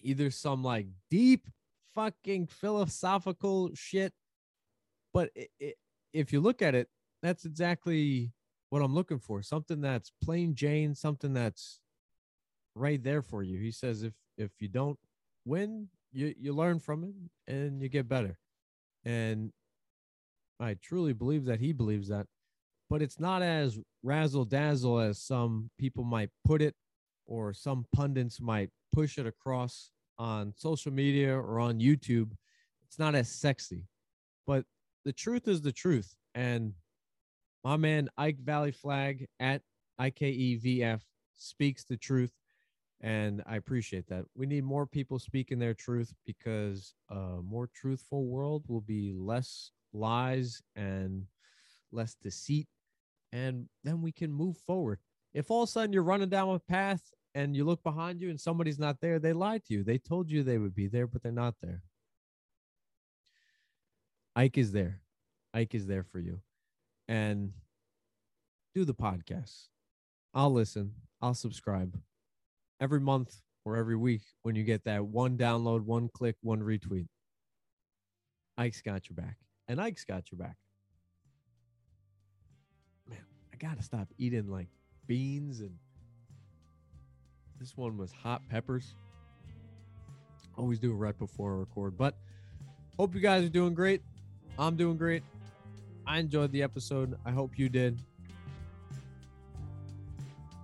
[0.00, 1.46] Either some like deep
[1.94, 4.12] fucking philosophical shit,
[5.12, 5.74] but it, it,
[6.12, 6.88] if you look at it,
[7.22, 8.32] that's exactly
[8.70, 9.42] what I'm looking for.
[9.42, 11.80] Something that's plain Jane, something that's
[12.74, 13.58] right there for you.
[13.58, 14.98] He says if if you don't
[15.44, 18.38] win, you you learn from it and you get better.
[19.04, 19.52] And
[20.60, 22.26] I truly believe that he believes that
[22.90, 26.74] but it's not as razzle dazzle as some people might put it
[27.26, 32.32] or some pundits might push it across on social media or on YouTube.
[32.86, 33.84] It's not as sexy,
[34.46, 34.64] but
[35.04, 36.16] the truth is the truth.
[36.34, 36.72] And
[37.64, 39.62] my man Ike Vallie-Flagg at
[40.00, 41.00] IKEVF
[41.36, 42.32] speaks the truth.
[43.00, 44.24] And I appreciate that.
[44.34, 49.70] We need more people speaking their truth because a more truthful world will be less
[49.92, 51.26] lies and
[51.92, 52.66] less deceit
[53.32, 54.98] and then we can move forward.
[55.34, 57.02] If all of a sudden you're running down a path
[57.34, 59.84] and you look behind you and somebody's not there, they lied to you.
[59.84, 61.82] They told you they would be there, but they're not there.
[64.34, 65.00] Ike is there.
[65.52, 66.40] Ike is there for you.
[67.08, 67.52] And
[68.74, 69.68] do the podcast.
[70.34, 70.92] I'll listen.
[71.20, 71.98] I'll subscribe
[72.80, 77.08] every month or every week when you get that one download, one click, one retweet.
[78.56, 79.36] Ike's got your back.
[79.66, 80.56] And Ike's got your back
[83.58, 84.68] gotta stop eating like
[85.06, 85.76] beans and
[87.58, 88.94] this one was hot peppers.
[90.56, 91.96] Always do it right before I record.
[91.96, 92.14] But
[92.96, 94.02] hope you guys are doing great.
[94.58, 95.22] I'm doing great.
[96.06, 97.18] I enjoyed the episode.
[97.24, 98.00] I hope you did.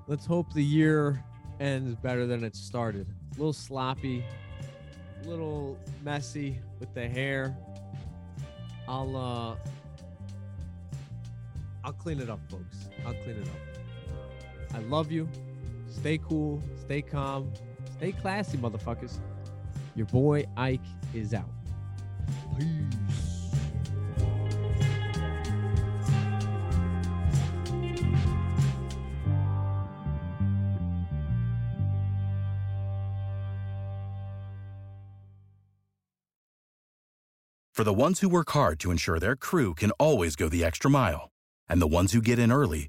[0.06, 1.22] Let's hope the year
[1.60, 3.06] ends better than it started.
[3.34, 4.24] A little sloppy,
[5.24, 7.56] a little messy with the hair.
[8.86, 9.56] I'll uh
[11.84, 12.83] I'll clean it up, folks.
[13.06, 14.74] I'll clean it up.
[14.74, 15.28] I love you.
[15.88, 16.62] Stay cool.
[16.84, 17.52] Stay calm.
[17.96, 19.18] Stay classy, motherfuckers.
[19.94, 20.80] Your boy Ike
[21.14, 21.48] is out.
[22.58, 23.04] Peace.
[37.72, 40.88] For the ones who work hard to ensure their crew can always go the extra
[40.88, 41.30] mile,
[41.68, 42.88] and the ones who get in early